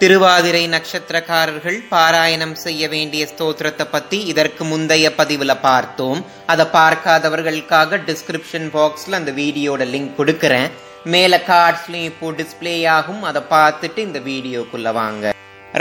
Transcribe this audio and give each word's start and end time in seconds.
திருவாதிரை 0.00 0.62
நட்சத்திரக்காரர்கள் 0.72 1.76
பாராயணம் 1.92 2.56
செய்ய 2.64 2.88
வேண்டிய 2.94 3.22
ஸ்தோத்திரத்தை 3.30 3.84
பத்தி 3.92 4.18
இதற்கு 4.32 4.62
முந்தைய 4.70 5.06
பதிவுல 5.20 5.52
பார்த்தோம். 5.68 6.20
அதை 6.52 6.64
பார்க்காதவர்களுக்காக 6.74 8.00
டிஸ்கிரிப்ஷன் 8.08 8.68
பாக்ஸ்ல 8.74 9.18
அந்த 9.20 9.32
வீடியோட 9.40 9.84
லிங்க் 9.94 10.12
கொடுக்கறேன். 10.18 10.68
மேல 11.14 11.38
கார்ட்ஸ்லயும் 11.48 12.10
இப்போ 12.10 12.32
டிஸ்பிளே 12.40 12.76
ஆகும். 12.96 13.22
அதை 13.30 13.42
பார்த்துட்டு 13.54 14.02
இந்த 14.08 14.18
வீடியோக்குள்ள 14.28 14.92
வாங்க. 15.00 15.32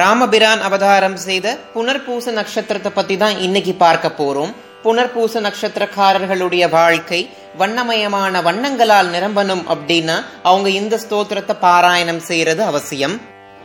ராமபிரான் 0.02 0.64
அவதாரம் 0.70 1.20
செய்த 1.28 1.58
புனர்பூச 1.76 2.32
நட்சத்திரத்தை 2.40 2.94
பத்தி 3.00 3.18
தான் 3.26 3.38
இன்னைக்கு 3.48 3.76
பார்க்க 3.86 4.18
போறோம். 4.22 4.56
புனர்பூச 4.88 5.40
நட்சத்திரக்காரர்களுடைய 5.48 6.66
வாழ்க்கை 6.80 7.22
வண்ணமயமான 7.62 8.42
வண்ணங்களால் 8.50 9.14
நிரம்பணும் 9.16 9.64
அப்படின்னா 9.74 10.20
அவங்க 10.50 10.70
இந்த 10.82 10.96
ஸ்தோத்திரத்தை 11.06 11.56
பாராயணம் 11.68 12.26
செய்யறது 12.32 12.62
அவசியம். 12.72 13.16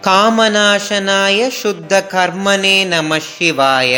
காமநாசனாய 0.06 1.38
சுத்த 1.56 1.92
கர்மனே 2.12 2.76
நம 2.92 3.16
சிவாய 3.24 3.94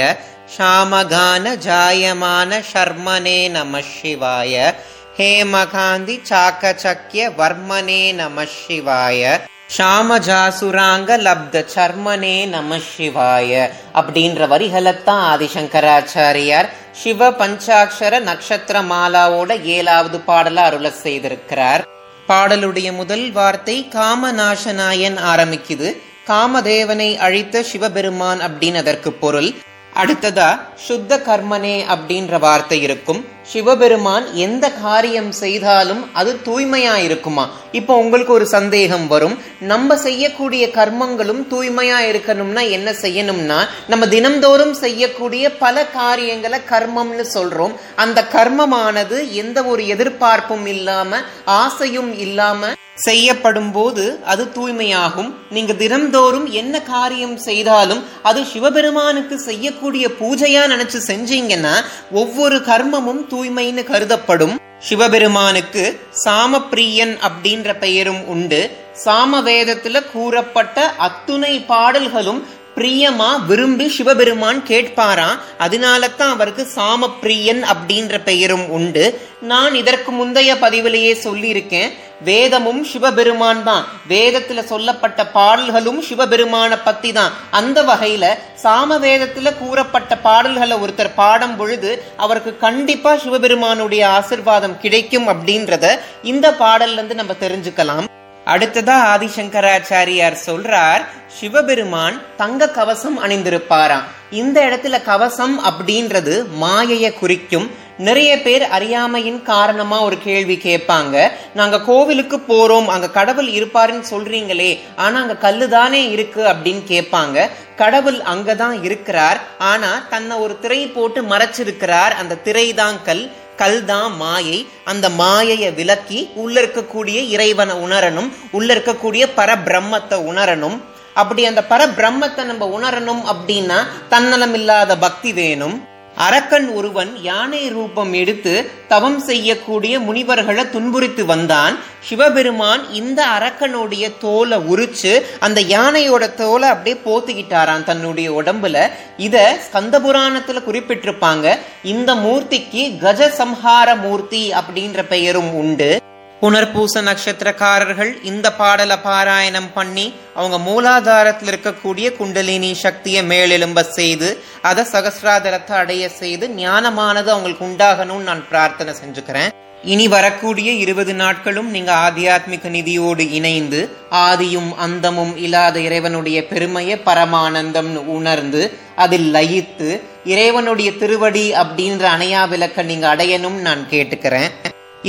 ஷாமகான 0.54 1.44
ஜாயமான 1.66 2.58
ஷர்மனே 2.70 3.36
நம 3.56 3.82
சிவாய 3.90 4.72
ஹேமகாந்தி 5.18 6.16
சாக்கச்சக்கிய 6.30 7.28
வர்மனே 7.40 8.02
நம 8.20 8.46
சிவாய 8.56 9.38
ஷாமஜாசுராங்க 9.76 11.10
லப்த 11.26 11.64
சர்மனே 11.74 12.36
நம 12.56 12.80
சிவாய 12.88 13.70
அப்படின்ற 14.00 14.50
வரிகளைத்தான் 14.54 15.24
ஆதிசங்கராச்சாரியார் 15.32 16.70
சிவ 17.02 17.30
பஞ்சாட்சர 17.42 18.22
நட்சத்திர 18.30 18.82
மாலாவோட 18.92 19.50
ஏழாவது 19.76 20.20
பாடல 20.28 20.64
அருள 20.68 20.88
செய்திருக்கிறார். 21.04 21.84
பாடலுடைய 22.28 22.92
முதல் 22.92 23.32
வார்த்தை 23.32 23.88
காமநாசனாயன் 23.90 25.16
ஆரம்பிக்குது. 25.32 25.96
காமதேவனை 26.26 27.16
அழித்த 27.16 27.62
சிவபெருமான் 27.62 28.40
அப்படின்னு 28.40 28.74
அதற்கு 28.74 29.12
பொருள். 29.12 29.50
அடுத்ததா 29.94 30.58
சுத்த 30.74 31.18
கர்மனே 31.18 31.84
அப்படின்ற 31.94 32.38
வார்த்தை 32.38 32.82
இருக்கும். 32.82 33.24
சிவபெருமான் 33.50 34.26
எந்த 34.34 34.70
காரியம் 34.70 35.32
செய்தாலும் 35.32 36.02
அது 36.12 36.40
தூய்மையா 36.44 36.94
இருக்குமா 36.96 37.44
இப்போ 37.72 37.96
உங்களுக்கு 37.96 38.32
ஒரு 38.32 38.46
சந்தேகம் 38.46 39.06
வரும். 39.06 39.38
நம்ம 39.60 39.96
செய்யக்கூடிய 39.96 40.66
கர்மங்களும் 40.66 41.42
தூய்மையா 41.50 41.98
இருக்கணும்னா 42.10 42.70
என்ன 42.70 42.90
செய்யணும்னா 42.90 43.58
நம்ம 43.88 44.06
தினம்தோறும் 44.06 44.72
செய்யக்கூடிய 44.72 45.44
பல 45.56 45.86
காரியங்களை 45.86 46.60
கர்மம்னு 46.70 47.26
சொல்றோம். 47.34 47.74
அந்த 47.94 48.26
கர்மமானது 48.32 49.30
எந்த 49.32 49.64
ஒரு 49.64 49.86
எதிர்பார்ப்பும் 49.86 50.66
இல்லாம 50.66 51.20
ஆசையும் 51.44 52.18
இல்லாம 52.18 52.72
செய்யப்படும் 52.94 53.72
போது 53.72 54.20
அது 54.24 54.44
தூய்மையாகும். 54.56 55.30
நீங்க 55.50 55.72
தினம்தோறும் 55.72 56.50
என்ன 56.50 56.82
காரியம் 56.82 57.36
செய்தாலும் 57.36 58.02
அது 58.22 58.44
சிவபெருமானுக்கு 58.44 59.40
செய்யக்கூடிய 59.40 60.08
பூஜையா 60.20 60.62
நினைச்சு 60.72 61.00
செஞ்சீங்கன்னா 61.06 61.74
ஒவ்வொரு 62.10 62.56
கர்மமும் 62.56 63.22
தூய்மைன்னு 63.32 63.84
கருதப்படும். 63.84 64.56
சிவபெருமானுக்கு 64.78 66.00
சாமப்பிரியன் 66.24 67.14
அப்படின்ற 67.28 67.78
பெயரும் 67.78 68.26
உண்டு. 68.26 68.70
சாம 69.04 69.40
வேதத்துல 69.44 70.10
கூறப்பட்ட 70.12 70.94
அத்துணை 70.96 71.60
பாடல்களும் 71.60 72.46
பிரியமா 72.76 73.44
விரும்பி 73.46 73.88
சிவபெருமான் 73.88 74.62
கேட்பாராம். 74.68 75.38
அதனால 75.58 76.08
தான் 76.08 76.32
அவருக்கு 76.32 76.68
சாமப்பிரியன் 76.74 77.62
அப்படின்ற 77.72 78.20
பெயரும் 78.24 78.70
உண்டு. 78.70 79.20
நான் 79.40 79.74
இதற்கு 79.74 80.12
முந்தைய 80.12 80.54
பதிவிலேயே 80.54 81.14
சொல்லியிருக்கேன். 81.24 81.92
வேதமும் 82.28 82.82
சிவபெருமான் 82.84 83.62
தான் 83.68 83.84
வேதத்துல 84.08 84.64
சொல்லப்பட்ட 84.64 85.20
பாடல்களும் 85.36 86.00
சிவபெருமான 86.08 86.78
பத்தி 86.84 87.12
தான் 87.12 87.34
அந்த 87.50 87.78
வகையில 87.82 88.24
சாம 88.64 88.98
வேதத்துல 89.06 89.50
கூறப்பட்ட 89.58 90.16
பாடல்களை 90.26 90.78
ஒருத்தர் 90.84 91.16
பாடும் 91.20 91.56
பொழுது 91.56 91.90
அவருக்கு 92.16 92.54
கண்டிப்பா 92.66 93.12
சிவபெருமானுடைய 93.16 94.02
ஆசிர்வாதம் 94.18 94.80
கிடைக்கும் 94.84 95.28
அப்படின்றத 95.28 95.86
இந்த 96.32 96.48
பாடல்ல 96.62 96.98
இருந்து 96.98 97.20
நம்ம 97.20 97.34
தெரிஞ்சுக்கலாம். 97.44 98.08
அடுத்ததா 98.46 98.94
ஆதிசங்கராச்சாரியார் 99.12 100.36
சொல்றார் 100.46 101.02
சிவபெருமான் 101.36 102.16
தங்க 102.36 102.68
கவசம் 102.68 103.16
அணிந்திருப்பாராம். 103.24 104.06
இந்த 104.40 104.58
இடத்துல 104.68 104.96
கவசம் 105.02 105.54
அப்படின்றது 105.68 106.34
மாயைய 106.62 107.06
குறிக்கும் 107.20 107.68
நிறைய 108.06 108.30
பேர் 108.44 108.62
அறியாமையின் 108.76 109.40
காரணமா 109.50 109.98
ஒரு 110.06 110.16
கேள்வி 110.26 110.56
கேட்பாங்க. 110.64 111.16
நாங்க 111.58 111.76
கோவிலுக்கு 111.88 112.36
போறோம் 112.50 112.88
அங்க 112.94 113.08
கடவுள் 113.18 113.50
இருப்பாருன்னு 113.58 114.04
சொல்றீங்களே 114.12 114.70
ஆனா 115.04 115.16
அங்க 115.22 115.36
கல்லு 115.44 115.66
தானே 115.76 116.02
இருக்கு 116.14 116.42
அப்படின்னு 116.52 116.82
கேட்பாங்க. 116.92 117.46
கடவுள் 117.82 118.18
அங்கதான் 118.32 118.76
இருக்கிறார் 118.88 119.40
ஆனா 119.70 119.90
தன்னை 120.14 120.36
ஒரு 120.44 120.56
திரை 120.64 120.80
போட்டு 120.96 121.22
மறைச்சிருக்கிறார். 121.32 122.14
அந்த 122.22 122.40
திரை 122.48 122.66
தான் 122.82 122.98
கல் 123.08 123.24
கல் 123.60 123.80
தான் 123.92 124.10
மாயை. 124.22 124.58
அந்த 124.90 125.06
மாயையை 125.20 125.70
விலக்கி 125.78 126.20
உள்ள 126.42 126.54
இருக்கக்கூடிய 126.62 127.18
இறைவனை 127.34 127.74
உணரணும் 127.84 128.30
உள்ள 128.56 128.68
இருக்கக்கூடிய 128.74 129.24
பரபிரம்மத்தை 129.38 130.18
உணரணும். 130.30 130.78
அப்படி 131.20 131.42
அந்த 131.52 131.62
பரபிரம்மத்தை 131.72 132.42
நம்ம 132.50 132.66
உணரணும் 132.76 133.24
அப்படின்னா 133.32 133.78
தன்னலம் 134.12 134.54
இல்லாத 134.60 134.92
பக்தி 135.06 135.32
வேணும். 135.40 135.76
அரக்கன் 136.16 136.68
ஒருவன் 136.68 137.22
யானை 137.22 137.68
ரூபம் 137.68 138.12
எடுத்து 138.12 138.70
தவம் 138.88 139.20
செய்யக்கூடிய 139.20 139.98
முனிவர்களை 139.98 140.64
துன்புறுத்து 140.64 141.24
வந்தான். 141.24 141.78
சிவபெருமான் 142.00 142.90
இந்த 142.92 143.26
அரக்கனுடைய 143.26 144.12
தோலை 144.18 144.58
உரிச்சு 144.58 145.22
அந்த 145.40 145.60
யானையோட 145.60 146.34
தோலை 146.34 146.68
அப்படியே 146.68 147.00
போத்துக்கிட்டாராம் 147.04 147.84
தன்னுடைய 147.84 148.32
உடம்புல. 148.32 148.90
இத 149.16 149.58
ஸ்கந்த 149.66 149.98
புராணத்துல 149.98 150.62
குறிப்பிட்டிருப்பாங்க. 150.68 151.58
இந்த 151.82 152.14
மூர்த்திக்கு 152.14 152.98
கஜ 152.98 153.32
சம்ஹார 153.38 154.00
மூர்த்தி 154.00 154.52
அப்படின்ற 154.52 155.02
பெயரும் 155.02 155.54
உண்டு. 155.54 156.00
புனர்பூச 156.42 157.00
நட்சத்திரக்காரர்கள் 157.08 158.10
இந்த 158.30 158.46
பாடலை 158.60 158.96
பாராயணம் 159.04 159.68
பண்ணி 159.74 160.06
அவங்க 160.38 160.56
மூலாதாரத்தில் 160.68 161.50
இருக்கக்கூடிய 161.52 162.06
குண்டலினி 162.16 162.70
சக்தியை 162.84 163.20
மேலெலும்ப 163.32 163.82
செய்து 163.98 164.28
அதை 164.68 164.84
சகசிராதரத்தை 164.92 165.74
அடைய 165.82 166.04
செய்து 166.20 166.46
ஞானமானது 166.62 167.28
அவங்களுக்கு 167.34 167.64
உண்டாகணும்னு 167.68 168.28
நான் 168.30 168.42
பிரார்த்தனை 168.50 168.94
செஞ்சுக்கிறேன். 169.02 169.52
இனி 169.92 170.08
வரக்கூடிய 170.08 170.72
இருபது 170.82 171.14
நாட்களும் 171.22 171.70
நீங்க 171.70 171.92
ஆத்தியாத்மிக 172.06 172.74
நிதியோடு 172.76 173.24
இணைந்து 173.38 173.80
ஆதியும் 174.26 174.70
அந்தமும் 174.86 175.34
இல்லாத 175.46 175.78
இறைவனுடைய 175.86 176.40
பெருமையை 176.50 176.98
பரமானந்தம்னு 177.08 178.02
உணர்ந்து 178.18 178.62
அதில் 179.04 179.28
லயித்து 179.38 179.90
இறைவனுடைய 180.34 180.90
திருவடி 181.00 181.46
அப்படின்ற 181.62 182.04
அணையா 182.16 182.44
விளக்க 182.54 182.88
நீங்க 182.92 183.08
அடையணும்னு 183.14 183.66
நான் 183.70 183.90
கேட்டுக்கிறேன். 183.90 184.52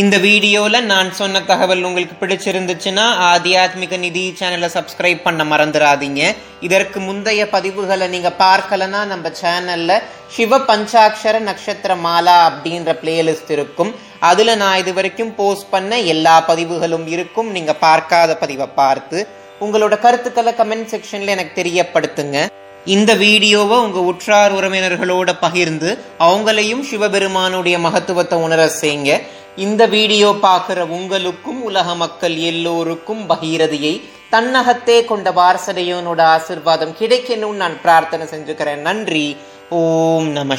இந்த 0.01 0.15
வீடியோல 0.23 0.75
நான் 0.91 1.09
சொன்ன 1.17 1.41
தகவல் 1.49 1.83
உங்களுக்கு 1.87 2.15
பிடிச்சிருந்துச்சுன்னா 2.21 3.03
ஆத்தியாத்மிக 3.31 3.97
நிதி 4.05 4.23
சேனலை 4.39 4.69
சப்ஸ்கிரைப் 4.75 5.19
பண்ண 5.25 5.41
மறந்துடாதீங்க 5.49 6.21
இதற்கு 6.67 6.99
முந்தைய 7.07 7.41
பதிவுகளை 7.51 8.05
நீங்க 8.13 8.29
பார்க்கலனா 8.39 9.01
நம்ம 9.11 9.31
சேனல்ல 9.41 9.97
சிவ 10.37 10.59
பஞ்சாட்சர 10.69 11.41
நட்சத்திர 11.49 11.97
மாலா 12.05 12.37
அப்படின்ற 12.47 12.95
பிளேலிஸ்ட் 13.01 13.51
இருக்கும். 13.57 13.91
அதுல 14.29 14.55
நான் 14.63 14.79
இது 14.83 14.93
வரைக்கும் 14.97 15.31
போஸ்ட் 15.41 15.69
பண்ண 15.75 15.99
எல்லா 16.13 16.35
பதிவுகளும் 16.49 17.05
இருக்கும். 17.15 17.51
நீங்க 17.57 17.75
பார்க்காத 17.85 18.37
பதிவை 18.43 18.67
பார்த்து 18.81 19.19
உங்களோட 19.65 19.93
கருத்துக்களை 20.07 20.53
கமெண்ட் 20.61 20.91
செக்ஷன்ல 20.95 21.35
எனக்கு 21.35 21.55
தெரியப்படுத்துங்க. 21.61 22.39
இந்த 22.95 23.11
வீடியோவை 23.25 23.75
உங்க 23.85 23.99
உற்றார் 24.11 24.55
உறவினர்களோட 24.57 25.31
பகிர்ந்து 25.45 25.91
அவங்களையும் 26.25 26.83
சிவபெருமானுடைய 26.89 27.75
மகத்துவத்தை 27.85 28.37
உணர 28.47 28.61
செய்யுங்க. 28.81 29.13
இந்த 29.55 29.85
வீடியோ 29.85 30.29
பார்க்குற 30.41 30.79
உங்களுக்கும் 30.79 31.63
உலக 31.63 31.95
மக்கள் 31.95 32.35
எல்லோருக்கும் 32.35 33.29
பகீரதியை 33.29 34.01
தன்னகத்தே 34.29 35.05
கொண்ட 35.05 35.31
வாரசடையோனோட 35.31 36.21
ஆசிர்வாதம் 36.35 36.93
கிடைக்கணும்னு 36.99 37.53
நான் 37.53 37.81
பிரார்த்தனை 37.81 38.25
செஞ்சுக்கிறேன். 38.25 38.75
நன்றி. 38.75 39.37
ஓம் 39.69 40.27
நம 40.27 40.51